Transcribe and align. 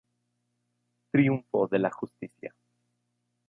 Triunfo 1.11 1.67
de 1.67 1.77
la 1.77 1.91
justicia. 1.91 2.55